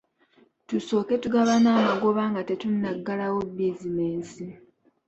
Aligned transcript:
Tusooke 0.67 1.13
tugabana 1.23 1.69
amagoba 1.79 2.21
nga 2.31 2.41
tetunnaggalawo 2.49 3.39
bizinensi. 3.55 4.45